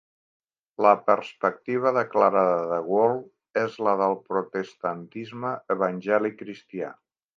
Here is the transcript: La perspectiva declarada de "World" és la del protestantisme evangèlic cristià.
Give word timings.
La 0.83 0.93
perspectiva 1.09 1.91
declarada 1.97 2.57
de 2.71 2.79
"World" 2.93 3.61
és 3.67 3.77
la 3.89 3.93
del 4.03 4.17
protestantisme 4.33 5.53
evangèlic 5.77 6.41
cristià. 6.41 6.91